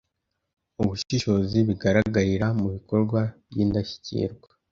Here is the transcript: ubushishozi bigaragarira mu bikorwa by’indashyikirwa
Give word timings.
ubushishozi 0.81 1.57
bigaragarira 1.67 2.47
mu 2.59 2.67
bikorwa 2.75 3.19
by’indashyikirwa 3.49 4.47